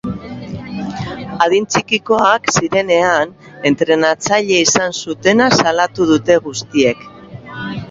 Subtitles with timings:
[1.45, 3.35] Adin txikikoak zirenean
[3.71, 7.09] entrenatzaile izan zutena salatu dute guztiek.